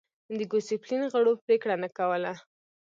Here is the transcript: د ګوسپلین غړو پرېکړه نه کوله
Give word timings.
د 0.37 0.39
ګوسپلین 0.51 1.03
غړو 1.13 1.31
پرېکړه 1.45 1.75
نه 1.83 1.89
کوله 1.97 2.33